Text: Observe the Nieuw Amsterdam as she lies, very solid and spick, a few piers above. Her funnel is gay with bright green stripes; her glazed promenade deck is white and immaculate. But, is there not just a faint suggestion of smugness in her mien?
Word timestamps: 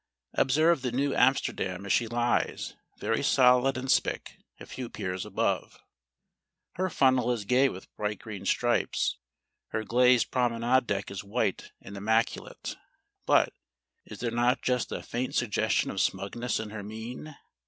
Observe 0.33 0.81
the 0.81 0.91
Nieuw 0.91 1.13
Amsterdam 1.13 1.85
as 1.85 1.93
she 1.93 2.07
lies, 2.07 2.75
very 2.97 3.21
solid 3.21 3.77
and 3.77 3.91
spick, 3.91 4.35
a 4.59 4.65
few 4.65 4.89
piers 4.89 5.27
above. 5.27 5.77
Her 6.73 6.89
funnel 6.89 7.31
is 7.31 7.45
gay 7.45 7.69
with 7.69 7.95
bright 7.97 8.17
green 8.17 8.47
stripes; 8.47 9.17
her 9.67 9.83
glazed 9.83 10.31
promenade 10.31 10.87
deck 10.87 11.11
is 11.11 11.23
white 11.23 11.71
and 11.79 11.95
immaculate. 11.95 12.77
But, 13.27 13.53
is 14.03 14.21
there 14.21 14.31
not 14.31 14.63
just 14.63 14.91
a 14.91 15.03
faint 15.03 15.35
suggestion 15.35 15.91
of 15.91 16.01
smugness 16.01 16.59
in 16.59 16.71
her 16.71 16.81
mien? 16.81 17.35